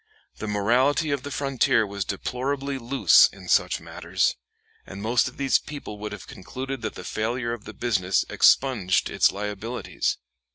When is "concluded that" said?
6.25-6.95